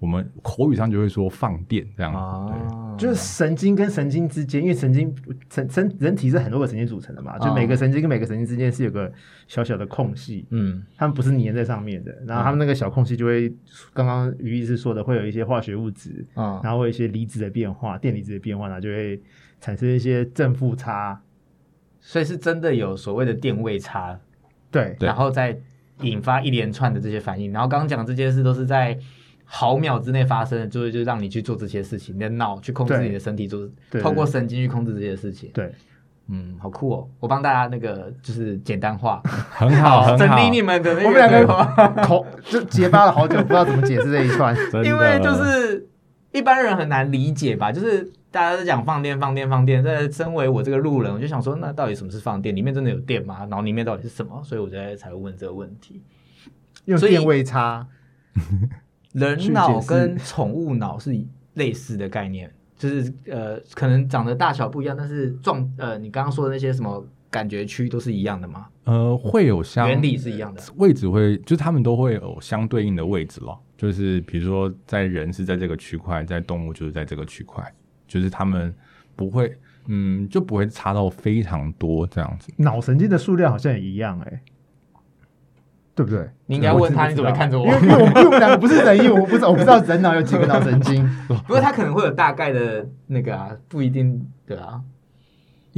[0.00, 5.12] 我们口语上就会说放电这样子，对，就是神经跟神经之间，因为神经
[5.50, 9.12] 神神人体是很多个神经组成的嘛，就每个神经跟每个神经之间是有个
[9.48, 13.52] 小小的空隙，嗯，它们不是粘在上面的，然后它们那个小空隙就会，
[13.92, 19.20] 刚刚于医师说的，会有一些化学物质，啊，然后会有一些离子的变化，电离子的变化呢，就会
[19.60, 21.20] 产生一些正负差，
[21.98, 24.20] 所以是真的有所谓的电位差，
[24.70, 25.58] 对，然后再
[26.02, 28.96] 引发一连串的这些反应，然后刚刚讲这件事都是在。
[29.50, 33.66] 毫秒之内发生，就是就让你去做这些事情，你的脑去控制你的身体，做
[34.02, 35.50] 透过神经去控制这些事情。
[35.54, 35.74] 对，
[36.28, 37.08] 嗯，好酷哦！
[37.18, 40.94] 我帮大家那个就是简单化，很好，整理你们的。
[40.96, 45.88] 我们两个口就结巴了好久，不知道怎么解释这一串， 因为就是
[46.32, 47.72] 一般人很难理解吧？
[47.72, 49.82] 就是大家都讲放电、放电、放电。
[49.82, 52.54] 在身为我这个路人，我就想说，那到底什么是放电？
[52.54, 53.38] 里面真的有电吗？
[53.48, 54.42] 然后里面到底是什么？
[54.44, 56.02] 所以我才才会问这个问题。
[56.84, 57.86] 用电位差。
[59.18, 61.18] 人脑跟宠物脑是
[61.54, 68.66] 类似的概念，就是呃，可能长得大小不一样，但是状呃，你刚刚说的那些什么感觉区都是一样的吗？
[68.84, 73.60] 呃，会有相原理是一样的，位置会就是他们都会有相对应的位置咯。
[73.76, 77.62] 就是比如说在人是在这个区块，在动物就是在这个区块，
[78.06, 78.74] 就是他们
[79.14, 79.54] 不会
[79.86, 82.52] 嗯就不会差到非常多这样子。
[82.56, 84.42] 脑神经的数量好像也一样哎。
[85.98, 86.30] 对不对？
[86.46, 87.66] 你应该问他，你怎么看着我？
[87.66, 91.04] 因为因为我们我们两个不是人，因为我不知道我不知道人脑有几个脑神经。
[91.26, 94.80] 不过他可能会有大概的那个啊，不一定对啊。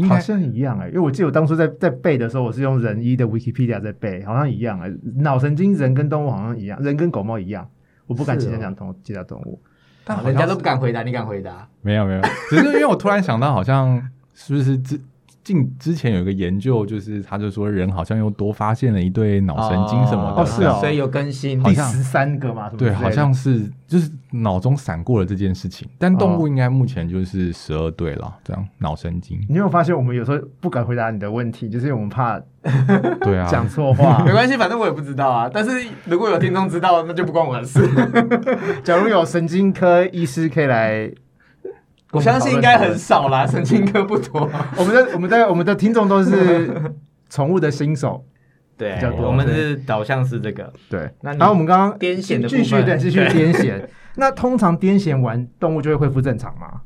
[0.06, 4.92] 好像一样哎，因为我记得我当初在在背的时候，我是用人医的 Wikipedia 在背，好像一样哎。
[5.16, 7.66] 脑神经人跟动物好像一样，人跟狗猫一样。
[8.06, 9.58] 我不敢直接讲动其他动物，
[10.04, 11.66] 但人家都不敢回答，你敢回答？
[11.80, 13.98] 没有没有，只是因为我突然想到，好像
[14.34, 14.98] 是不是这。
[15.42, 22.70] 近之前有一个研究，就是他就说人好像又多发现了一对脑神经什么的，哦是哦，所以有更新第十三个嘛？
[22.76, 29.40] 对，好像是就是脑中闪过了这件事情，但动物应该目前就是十二对了，这样脑神经。
[29.48, 32.38] 你有发现我们有时候不敢回答你的问题，就是因为我们怕
[33.22, 35.50] 对啊讲错话， 没关系，反正我也不知道啊。
[35.52, 35.70] 但是
[36.04, 37.80] 如果有听众知道，那就不关我的事。
[38.84, 41.10] 假如有神经科医师可以来。
[42.12, 44.50] 我相信应该很少啦，神经科不多。
[44.76, 46.92] 我们的我们的我们的听众都是
[47.28, 48.24] 宠物的新手，
[48.76, 49.28] 对，比较多。
[49.28, 51.08] 我们是导向是这个，对。
[51.20, 53.80] 那然后我们刚刚癫痫的继续对继续癫痫。
[54.16, 56.80] 那通常癫痫完，动物就会恢复正常吗？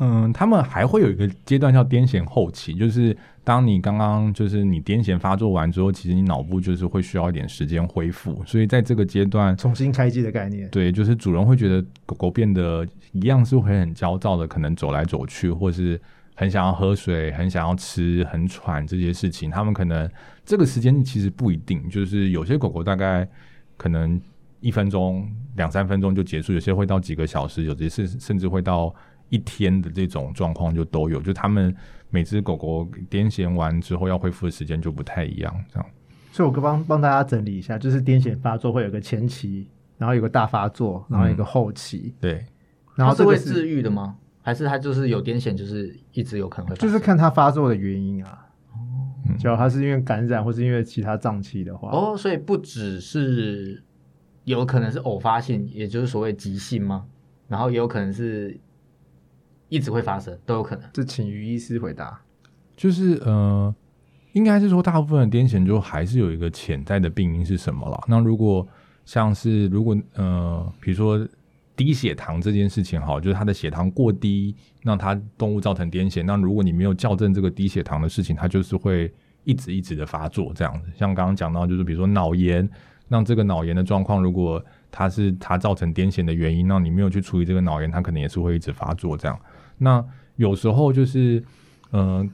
[0.00, 16.00] 嗯，他们还会有一个阶段叫癫痫后期，就是当你刚刚就是你癫痫发作完之后，其实你脑部就是会需要一点时间恢复，所以在这个阶段重新开机的概念，对，就是主人会觉得狗狗变得一样是会很焦躁的，可能走来走去，或是
[16.36, 20.08] 很想要喝水、很想要吃、很喘这些事情，他们可能
[20.44, 23.28] 这个时间其实不一定，就是有些狗狗大概
[23.76, 24.20] 可能
[24.60, 28.94] 一分钟、两三分钟就结束，有些会到几个小时，有些是甚至会到。
[29.28, 31.74] 一天的这种状况就都有，就他们
[32.10, 35.86] 每只狗狗癫痫完之后要恢复的时间就不太一样，这样。
[36.32, 42.14] 所以我帮帮大家整理一下，就是癫痫发作会有个前期，然后有个大发作，然后一个后期。
[42.20, 42.44] 对。
[42.94, 44.16] 然后是会治愈的吗？
[44.40, 46.76] 还是它就是有癫痫，就是一直有可能会？
[46.76, 48.46] 就是看它发作的原因啊。
[48.72, 48.78] 哦。
[49.38, 51.90] 只要它是因为感染或是因为其他脏器的话。
[51.90, 53.82] 哦，所以不只是
[54.44, 57.06] 有可能是偶发性，也就是所谓急性吗？
[57.48, 58.58] 然后也有可能是。
[59.68, 60.84] 一直会发生，都有可能。
[60.92, 62.20] 这请于医师回答。
[62.76, 63.74] 就是呃，
[64.32, 68.00] 应该是说，大部分的癫痫就还是有一个潜在的病因是什么了。
[68.06, 68.66] 那如果
[69.04, 71.26] 像是如果呃，比如说
[71.74, 76.22] 低血糖这件事情，哈，就是他的血糖过低，让他动物造成癫痫。
[76.24, 79.12] 那如果你没有校正这个低血糖的事情，它就是会
[79.44, 80.88] 一直一直的发作这样子。
[80.94, 82.68] 像刚刚讲到，就是比如说脑炎，
[83.08, 89.38] 让这个脑炎的状况，如果它是它造成癫痫的原因，那你没有去处理这个脑炎，它可能也是会一直发作这样。
[89.78, 90.04] 那
[90.36, 91.42] 有时候就是，
[91.90, 92.26] 呃，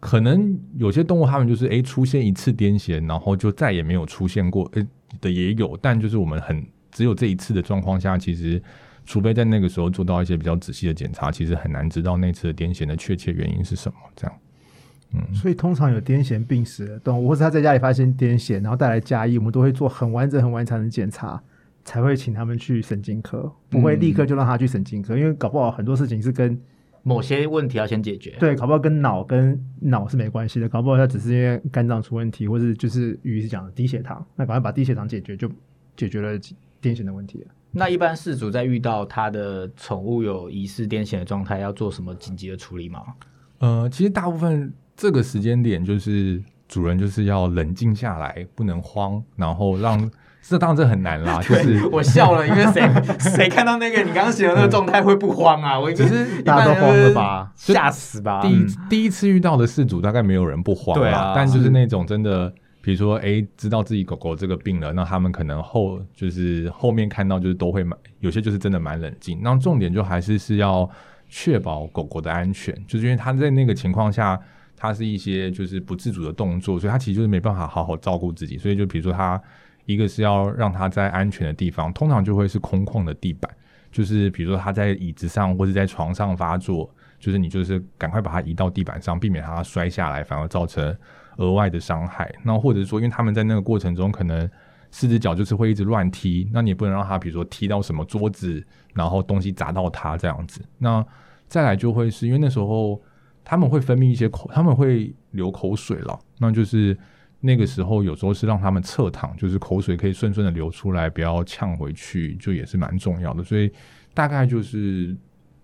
[0.00, 4.86] 可能有些动物它们就是诶出现一次癫痫，然后就再也没有出现过，诶
[5.20, 8.62] 的也有，但就是我们很只有这一次的状况下，其实
[9.04, 13.94] 除非在那个时候做到一些比较仔细的检查，其实很难知道那次的癫痫的确切原因是什么。
[14.16, 14.36] 这样，
[15.14, 21.42] 嗯，所以通常有癫痫病史的动物，或者他在家里发现癫痫，然后带来家医，我们都会做很完整、很完整的检查，
[21.84, 26.58] 才会请他们去神经科，不会立刻就让他去神经科，因为搞不好很多事情是跟
[27.02, 35.50] 某些问题要先解决，对，搞不好跟脑跟脑是没关系的，搞不好它只是因为肝脏出问题，或者就是鱼是讲的低血糖，那赶快把低血糖解决，就
[35.96, 37.46] 解决了癫痫的问题了。
[37.72, 43.02] 那一般事主在遇到他的宠物有疑似癫痫的状态，要做什么紧急的处理吗？
[43.58, 50.10] 呃，其实大部分这个时间点就是主人就是要冷静下来，不能慌，然后让。
[50.44, 52.82] 这当然这很难啦，就是我笑了，因为谁
[53.30, 55.78] 谁看到那个你刚刚写的那个状态会不慌啊？
[55.78, 58.42] 我只是大家都慌了吧，吓死吧！
[58.42, 62.52] 第一第一次遇到的事主大概没有人不慌啊，但就是那种真的，
[62.82, 69.38] 比如说哎，知道自己狗狗这个病了，那他们可能后就是后面看到就是都会蛮有些就是真的蛮冷静。
[69.42, 70.90] 那重点就还是是要
[71.28, 74.38] 确保狗狗的安全，就是因为他在那个情况下，
[74.76, 79.40] 他是一些就是不自主的动作，所以他其实就是没办法好好照顾自己，所以就比如说他。
[79.84, 83.50] 一个是要让它在安全的地方，通常就会是空旷的地板，
[83.90, 90.96] 就是比如说它在椅子上或者在床上发作，就是你就是赶快把它移到地板上，避免它摔下来，反而造成
[91.38, 92.32] 额外的伤害。
[92.44, 94.48] 那或者说，因为他们在那个过程中可能
[94.92, 98.64] 四只脚就是会一直乱踢，那你也不能让它比如说踢到什么桌子，
[98.94, 100.64] 然后东西砸到它这样子。
[100.78, 101.04] 那
[101.48, 103.02] 再来就会是因为那时候
[103.44, 106.96] 他们会分泌一些口，他们会流口水了，那就是。
[107.44, 113.42] 那个时候有时候是让他们侧躺，就是口水可以顺顺的流出来，不要呛回去，就也是蛮重要的。
[113.42, 113.68] 所以
[114.14, 115.12] 大概就是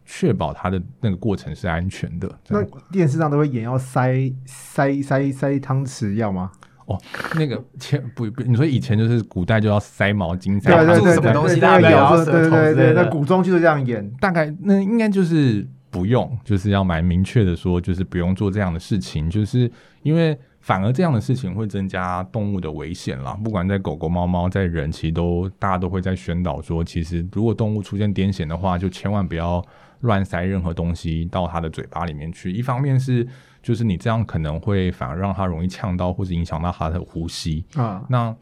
[0.05, 2.29] 确保他的那个过程是安全的。
[2.49, 4.13] 那电视上都会演要塞
[4.45, 6.51] 塞塞塞汤匙要吗？
[6.87, 7.01] 哦，
[7.37, 14.11] 那个前不不，你说以前就是古代就要塞毛巾，塞住什么东西，大概要对对对，那古装就是这样演。
[14.19, 19.71] 大概那应该就是不用，就是要蛮明确的说，就是不用做这样的事情，就是
[20.03, 20.37] 因为。
[20.61, 23.33] 反而这样的事情会增加动物的危险啦。
[23.43, 29.65] 不管在狗狗、猫猫，在人，其实都大家都会在宣导说，其实如果动物出现癫痫的话，就千万不要
[30.01, 32.53] 乱塞任何东西到它的嘴巴里面去。
[32.53, 33.27] 一方面是
[33.63, 38.05] 就是你这样可能会反而让它容易呛到，或者影响到它的呼吸啊。
[38.09, 38.35] 那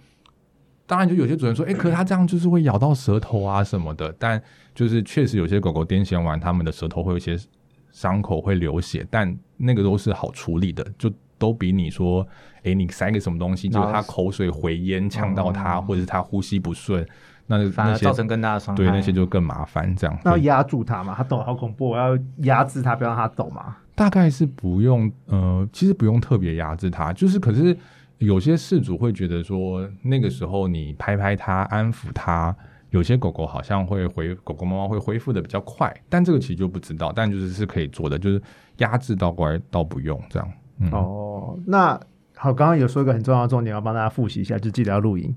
[0.86, 4.14] 当然，就有些主人说，哎，可是它这样就是会咬到舌头啊什么的。
[4.18, 4.40] 但
[4.74, 7.36] 就是确实有些狗狗癫痫完，它们的舌头会有些
[7.90, 12.26] 伤口会流血，但那个都是好处理的，就都比你说，
[12.62, 17.06] 哎，你塞个什么东西，就是它口水回咽呛到它，或者是它呼吸不顺，
[17.46, 18.76] 那反而造成更大的伤害。
[18.76, 19.94] 对，那些就更麻烦。
[19.96, 21.14] 这样那要压住它嘛？
[21.16, 23.76] 它抖好恐怖，我要压制它，不要让它抖嘛？
[23.94, 27.76] 大概是不用，呃，其实不用特别压制它，就是可是。
[28.18, 32.56] 有些事主会觉得说，那个时候你拍拍它、安抚它，
[32.88, 38.40] 有些狗狗好像会回狗狗、猫猫会恢复的比较快，但这个其实就不知道，但就是是可以做的，就是
[38.78, 40.50] 压制到乖倒不用这样。
[40.92, 41.98] 哦，那
[42.34, 45.34] 好，刚刚有说一个很重要的重点，要帮大家复习一下，就记得要录音，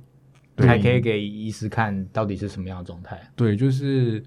[0.57, 3.19] 还可以给医师看到底是什么样的状态。
[3.35, 4.23] 对，就是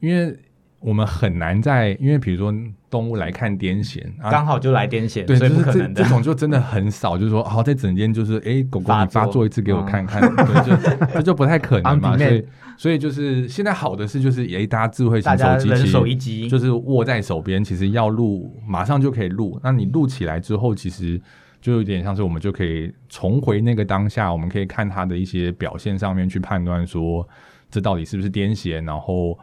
[0.00, 0.38] 因为。
[0.84, 2.54] 我们很难在，因为比如说
[2.90, 6.02] 动物来看癫痫，刚好就来癫痫，对，所以不可能的。
[6.02, 10.76] 这种就真的很少，就是说，好在整间就是，哎，狗狗你发作一次给我看看，对，就
[11.14, 12.14] 这就不太可能嘛。
[12.18, 12.44] 所以，
[12.76, 19.58] 所以就是现在好的是，就是哎，大家智慧型手机，人手一机，就是握在手边，其实要录马上就可以录。
[19.64, 21.18] 那你录起来之后，其实
[21.62, 27.26] 就有点像是我们就可以重回那个当下，我们可以看它的一些表现上面去判断说，
[27.70, 29.38] 这到底是不是癫痫，然后。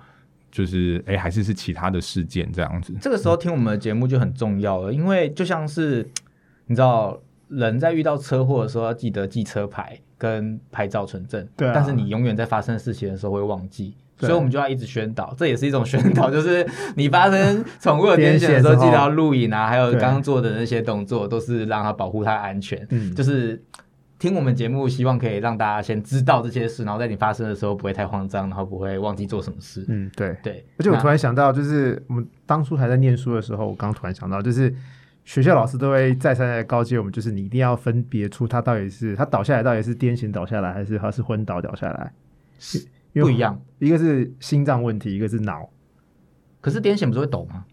[0.52, 2.94] 就是哎，还是是其他的事件这样子。
[3.00, 6.06] 这个时候听我们的节目就很重要了，因为就像是
[6.68, 11.72] 你知道，人在遇到车祸的时候要记得记车牌跟拍照存证，对。
[11.74, 22.86] 但是你永远在发生事情的时候会忘记，所以我们就要一直宣导，这也是一种宣导，就是你发生宠物的癫痫的时候，记得要录影啊，还有刚刚做的那些动作，都是让它保护它安全。
[22.90, 23.64] 嗯，就是。
[24.22, 29.84] 听我们节目，希望可以让大家先知道这些事，然后在你发生的时候不会太慌张，然后不会忘记做什么事。
[29.88, 30.64] 嗯，对对。
[30.78, 34.72] 而且我突然想到，就是我们当初还在念书的时候，我刚突然想到，就是
[35.26, 42.14] 学校老师都会再三的告诫我们，就是你一定要分别出他到底是他倒下来到底是癫痫倒下来，还是他是昏倒倒下来，
[42.60, 43.60] 是不一样。
[43.80, 45.68] 一个是心脏问题，一个是脑。
[46.60, 47.66] 可是癫痫不是会抖吗？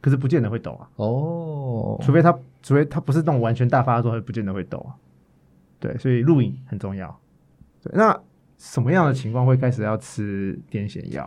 [0.00, 0.88] 可是不见得会抖啊。
[0.94, 2.32] 哦，除非他，
[2.62, 4.94] 除非他不是那种完全大发作，不见得会抖啊。
[5.80, 7.16] 对，所以录影很重要。
[7.82, 8.18] 对，那
[8.56, 11.24] 什么样的情况会开始要吃癫痫药？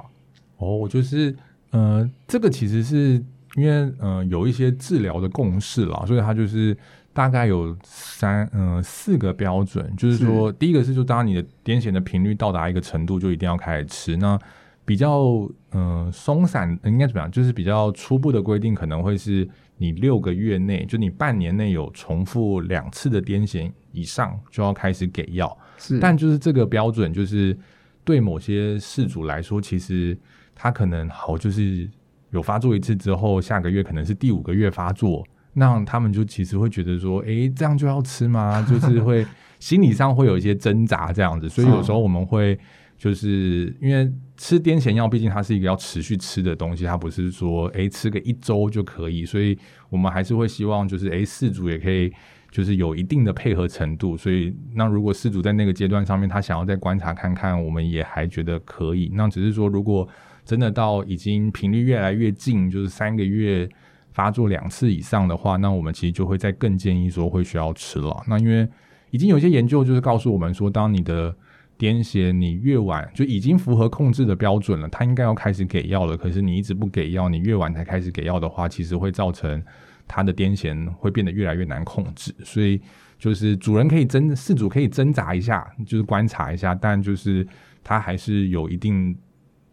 [0.57, 1.35] 哦，我就是
[1.71, 3.23] 呃，这个其实是
[3.55, 6.77] 因为呃有一些治疗的共识啦，所以它就是
[7.13, 14.17] 大概有三嗯四个标准，就是说第一个是就当你的癫痫的频率到达一个程度，就一定要开始吃。
[14.17, 14.37] 那
[14.83, 17.31] 比较嗯松散应该怎么样？
[17.31, 19.47] 就是比较初步的规定可能会是。
[19.82, 25.57] 你六个月内，就你半年内有重复两次的癫痫以上，就要开始给药。
[25.79, 27.57] 是，但就是这个标准，就是
[28.03, 30.15] 对某些事主来说，其实
[30.53, 31.89] 他可能好，就是
[32.29, 38.61] 有发作一次之后，下个月可能是第五个月发作，那他们就其实会觉得说，哎，这样就要吃吗？
[38.69, 39.25] 就是会
[39.59, 42.55] 心理上会有一些挣扎这样子，所以有时候 我们会。
[43.01, 49.57] 就是因为吃癫痫药，毕竟它是一个要持续吃的东西，它不是说诶吃个一周就可以，所以
[49.89, 52.13] 我们还是会希望就是诶饲主也可以
[52.51, 54.15] 就是有一定的配合程度。
[54.15, 59.09] 所以那如果饲主在那个阶段上面，他想要再观察看看，我们也还觉得可以。
[59.15, 60.07] 那只是说，如果
[60.45, 63.67] 真的到已经频率越来越近，就是三个月
[64.11, 68.23] 发作两次以上的话，那我们其实就会再更建议说会需要吃了。
[68.27, 68.69] 那因为
[69.09, 71.35] 已经有些研究就是告诉我们说，当你的
[71.82, 76.15] 癫痫，你越晚就已经符合控制的标准了，他应该要开始给药了。
[76.15, 79.59] 可是你一直不给药，你越晚才开始给药的话，其实会造成
[80.07, 82.32] 他的癫痫会变得越来越难控制。
[82.43, 82.79] 所以
[83.17, 87.47] 就是主人可以挣，饲主可以挣扎一下，就是观察一下，但就是
[87.84, 89.17] 他还是有一定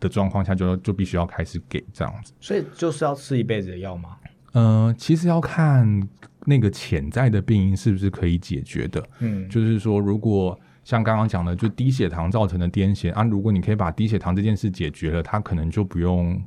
[0.00, 2.32] 的状况下，就就必须要开始给这样子。
[2.40, 4.16] 所以就是要吃一辈子的药吗？
[4.54, 6.08] 嗯，其实要看
[6.46, 9.06] 那个潜在的病因是不是可以解决的。
[9.18, 10.58] 嗯，就是说如果。
[10.88, 16.42] 像刚刚讲的，就低血糖造成的癫痫啊，如果你可以把低血糖这件事解决了，他可能就不用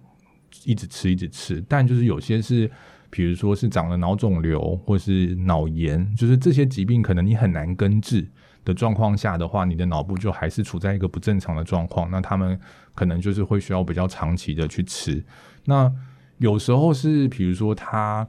[0.65, 1.63] 一直吃一直吃。
[1.69, 2.67] 但就是有些是，
[3.11, 8.27] 比如说是长了脑肿瘤或是脑炎，就是这些疾病可能你很难根治
[8.65, 12.59] 的状况下的话，你的脑部就还是处在一个不正常的状况，那他们
[12.95, 15.23] 可能就是会需要比较长期的去吃。
[15.65, 15.93] 那
[16.39, 18.27] 有时候是，比如说他。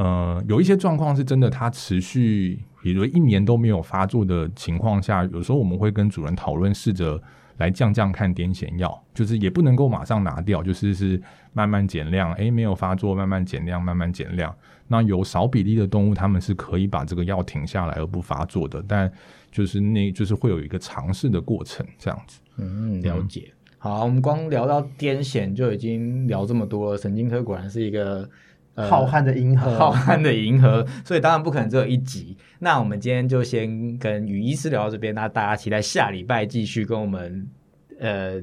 [0.00, 7.22] 呃，有一些状况是真的，它持续，比如一年都没有发作的情况下，有时候我们会跟主人讨论，试着
[7.58, 11.20] 来降降看癫痫药，就是也不能够马上拿掉，就是是
[11.52, 14.56] 慢慢减量，诶，没有发作，慢慢减量，慢慢减量。
[14.88, 19.12] 那有少比例的动物，他们是可以把这个药停下来而不发作的，但
[19.52, 22.40] 就是那就是会有一个尝试的过程，这样子。
[22.56, 23.52] 嗯，了解。
[23.76, 28.26] 好，我们光聊到癫痫就已经聊这么多了，神经科果然是一个。
[28.88, 32.36] 浩瀚的银河，浩瀚的银河，所以当然不可能只有一集。
[32.60, 37.48] 那我们今天就先跟雨医师聊到这边，那大家期待下礼拜继续跟我们
[37.98, 38.40] 呃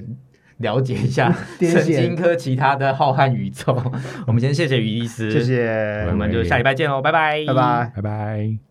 [0.58, 3.80] 了解一下 神经科其他的浩瀚宇宙。
[4.26, 8.67] 我们先谢谢于医师，谢谢，我们就下礼拜见喽，拜拜，拜拜，拜拜。